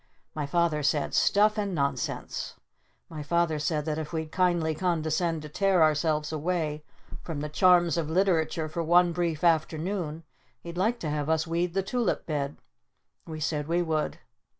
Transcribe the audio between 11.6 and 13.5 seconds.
the Tulip Bed. We